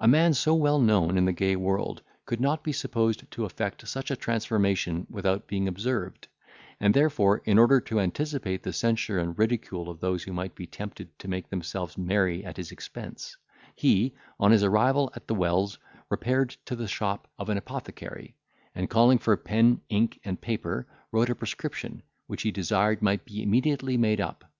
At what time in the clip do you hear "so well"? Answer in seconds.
0.32-0.78